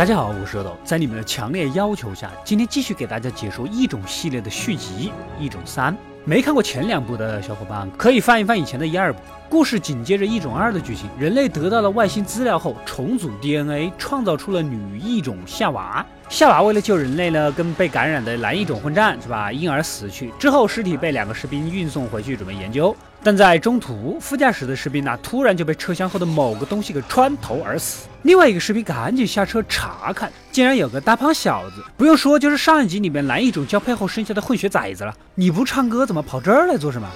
[0.00, 5.92] 大家好，我是阿斗，在你们的强烈要求下，今天继续给大家解说异种系列的续集《异种三》。
[6.24, 9.20] 没看过前两部的小伙伴，可以翻一翻以前的一二部。
[9.50, 16.02] 故事紧接着异种二的剧情，人类得到了外星资料后，重组 DNA，创造出了女异种夏娃。
[16.30, 19.50] 夏娃为了救人类呢，跟被感染的蓝异种混战，是吧？
[19.50, 20.32] 因而死去。
[20.38, 22.96] 之后尸体被两个士兵运送回去，准备研究。
[23.22, 28.06] 但在中途，副驾驶的士兵呢，突然就被车厢后的某个东西给穿头而死。
[28.22, 35.12] 另外一个士兵赶紧下车查看，竟然有个大胖小子，不用说，就是上一集里面蓝异种交配后生下的混血崽子了。
[35.34, 37.08] 你不唱歌，怎么跑这儿来做什么？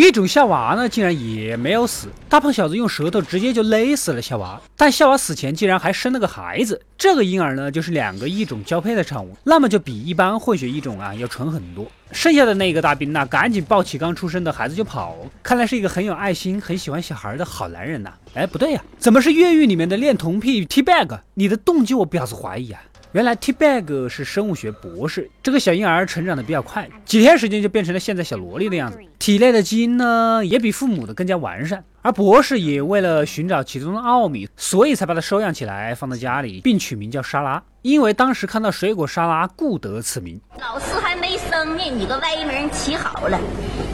[0.00, 2.08] 女异种夏娃呢，竟然也没有死。
[2.26, 4.58] 大胖小子用舌头直接就勒死了夏娃。
[4.74, 11.86] 但夏娃死前竟然还生了个孩子，这个婴儿呢，就是两个异种交配的产物，那么就比一般混血异种啊要纯很多。
[12.12, 18.10] 剩下的那一个大兵呢，赶紧抱起刚出生的孩子就跑，看来是一个很有爱心、很喜欢小孩的好男人呐。
[18.32, 21.20] 哎，不对呀，怎么是越狱里面的恋童癖 T bag？
[21.34, 22.80] 你的动机我表示怀疑啊。
[23.12, 31.84] 原来 T bag 是生物学博士，这个小婴儿成长的比较快，几天时间就变成了现在小萝莉的样子，体内的基因呢也比父母的更加完善。
[32.00, 40.40] 而博士也为了寻找其中的奥秘，所以才把它收养起来，放到家里，并取名叫沙拉，因为当时看到水果沙拉，故得此名。
[40.58, 43.38] 老四还没生呢，你个歪名起好了，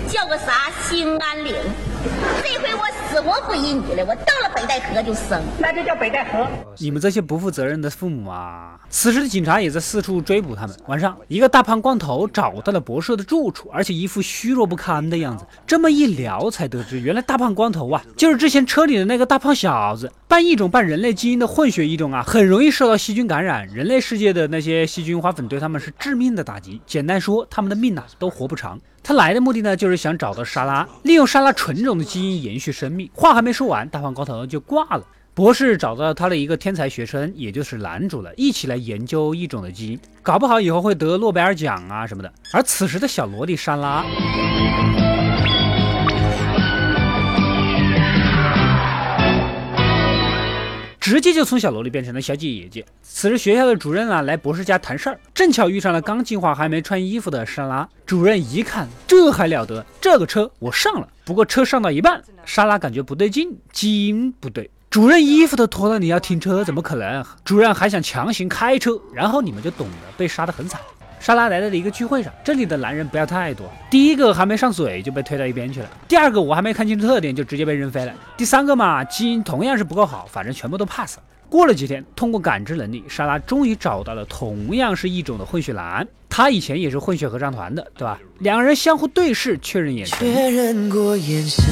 [0.09, 1.57] 叫个啥兴安岭？
[2.43, 2.87] 这回我。
[3.09, 6.47] 死活不依你了，我到了北戴河就生，那就叫北戴河。
[6.77, 8.79] 你们这些不负责任的父母啊！
[8.91, 10.77] 此时的警察也在四处追捕他们。
[10.87, 15.47] 晚上，一个大胖光头找到了博士的住处，而且一副虚弱不堪的样子。
[15.67, 20.13] 这么一聊，才得知原来大胖光头啊，就是之前车里的那个大胖小子。
[20.29, 23.65] 半异种半人类基因的混血异种啊，很容易受到细菌感染。
[23.69, 26.81] 人类世界的那些细菌花粉对他们是致命的打击。
[26.85, 28.77] 简单说，他们的命呐都活不长。
[29.05, 33.09] 他来的目的呢，就是想找到莎拉，利用莎拉纯种的基因延续生命。
[33.15, 35.05] 话还没说完，大胖高头就挂了。
[35.33, 42.33] 博士找到他的一个天才学生，也就是男主了，一起来研究异种的基因，搞不好以后会得诺贝尔奖啊什么的。
[42.53, 44.05] 而此时的小萝莉莎拉。
[51.07, 52.85] 直接就从小萝莉变成了小姐姐。
[53.01, 57.89] 此时学校的主任啊来博士家谈事儿，正巧遇上了刚进化还没穿衣服的莎拉。
[58.05, 61.07] 主任一看，这还了得，这个车我上了。
[61.25, 64.69] 不过车上到一半，莎拉感觉不对劲，基因不对。
[64.91, 67.25] 主任衣服都脱了，你要停车，怎么可能？
[67.45, 70.81] 主任还想强行开车，然后你们就懂了，被杀得很惨。
[71.27, 73.69] 莎拉来到了一个聚会上，这里的男人不要太多。
[73.91, 81.19] 第一个还没上嘴就被推到一边去了，第二个我还没看清楚特点就直接被扔飞了，第三个嘛基因同样是不够好，反正全部都 pass。
[81.51, 88.21] 过了几天，通过感知能力，莎拉终于找到了同样是一种的混血男，他以前也是混血合唱团的，对吧？
[88.39, 90.17] 两个人相互对视，确认眼神。
[90.21, 91.65] 确认过眼神，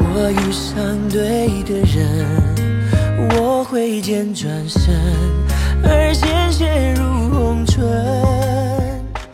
[0.00, 4.92] 我遇上对的人，我挥剑转身，
[5.84, 8.37] 而鲜血如红唇。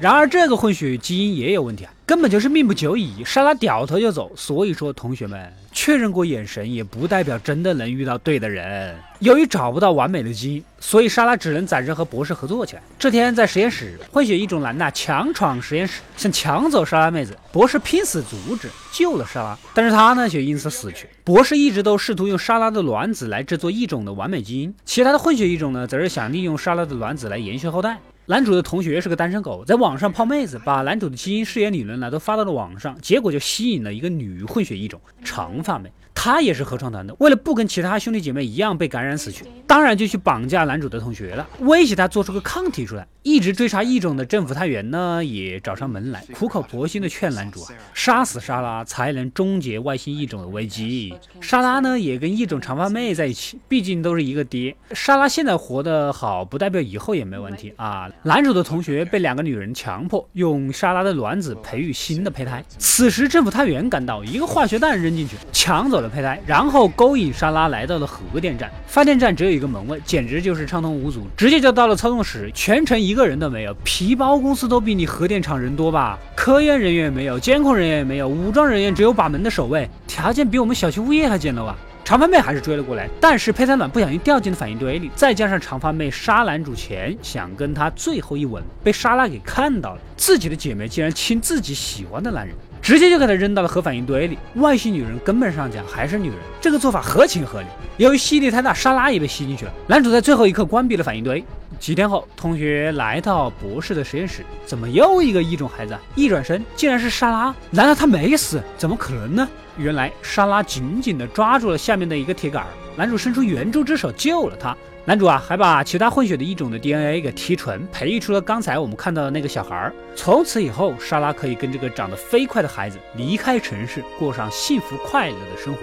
[0.05, 3.25] 然而，这个混血基因也有问题啊，根本就是命不久矣。
[3.25, 4.31] 莎拉掉头就走。
[4.37, 8.95] 所以说，同学们确认过眼神，也不代表真的能遇到对的人。
[9.21, 12.83] 由于找不到完美的基因，所以莎拉只能暂时和博士合作起来。
[12.99, 17.35] 这天在实验室，混血异种男呐强闯实验室，想抢走莎拉妹子。
[17.51, 21.09] 博士拼死阻止，救了莎拉，但是他呢却因此死去。
[21.25, 27.99] 博士一直都试图用莎拉的卵子来制作异种的完美基因，其他的混血异种呢，则是想利用莎拉的卵子来延续后代。
[28.27, 35.93] 男主的同学是个单身狗，在网上泡妹子，把男主的基因试验理论呢都发到了网上，结果就吸引了一个女混血异种长发妹。
[36.25, 43.07] 他也是合唱团的，为了不跟其他兄弟姐妹一样被感染死去，当然就去绑架男主的同学了，威胁他做出个抗体出来。
[43.23, 51.15] 一直追查异种的政府探员呢，也找上门来，苦口婆心的劝男主啊，杀死莎拉才能终结外星异种的危机。
[51.41, 54.75] 莎拉呢，也跟异种长发妹在一起，毕竟都是一个爹。
[54.93, 58.11] 莎拉现在活得好，不代表以后也没问题啊。
[58.23, 66.11] 男主的同学被两个女人强迫用莎拉的卵子培育新的胚胎，此时政府探员赶到，一个化学弹扔进去，抢走了。
[66.15, 68.71] 胚胎，然后勾引莎拉来到了核电站。
[68.87, 73.75] 发电站只有一个门卫，简直就是畅通无阻，直接就到了操纵室，全程一个人都没有。
[73.83, 76.19] 皮包公司都比你核电厂人多吧？
[76.37, 81.77] 科研人员也没有，监控人员也没有，武装人员只有把门的守卫，条件比我们小区物业还简陋啊！
[82.05, 92.55] 长发妹还是追了过来，但是胚胎卵不小心掉进了反应堆里，再加上长发妹杀男主前想跟他最后一吻，被莎拉给看到了，自己的姐妹竟然亲自己喜欢的男人。
[92.85, 94.39] 直接就给他扔到了核反应堆里。
[94.57, 97.67] 外星女人根本上讲还是女人，这个做法合情合理。
[97.97, 99.73] 由于吸力太大，莎拉也被吸进去了。
[99.87, 101.43] 男主在最后一刻关闭了反应堆，
[101.81, 105.97] 几天后，同学来到博士的实验室，怎么又一个异种孩子？
[106.15, 107.55] 一转身，竟然是莎拉！
[107.71, 108.63] 难道他没死？
[108.77, 109.49] 怎么可能呢？
[109.79, 112.67] 原来莎拉紧紧地抓住了下面的一个铁杆，
[112.97, 114.77] 男主伸出援助之手救了她。
[115.07, 119.93] 男主啊，还把其他混血的一种的 DNA 给提纯，培育出了刚才我们看到的那个小孩。
[120.17, 125.81] 从此以后，莎拉可以跟这个长得飞快的孩子离开城市，过上幸福快乐的生活。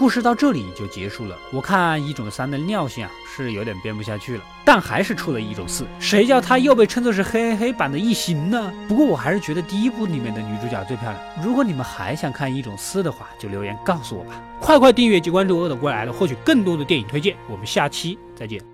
[0.00, 1.36] 故事到这里就结束了。
[1.52, 5.86] 我看一种三的尿性啊是有点编不下去了，但还是出了一种四。
[5.98, 8.72] 谁叫他又被称作是黑黑版的异形呢？
[8.88, 11.22] 不过我还是觉得第一部里面的女主角最漂亮。
[11.44, 14.42] 如果你们还想看一种四的话，就留言告诉我吧。
[14.58, 17.36] 快快订阅及关注饿的过来了，获取更多的电影推荐。
[17.46, 18.69] 我们下期再见。